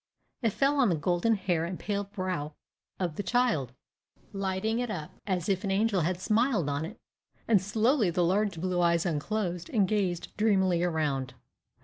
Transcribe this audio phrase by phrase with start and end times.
[0.41, 2.55] It fell on the golden hair and pale brow
[2.99, 3.71] of the child,
[4.33, 6.97] lighting it up as if an angel had smiled on it;
[7.47, 11.35] and slowly the large blue eyes unclosed, and gazed dreamily around.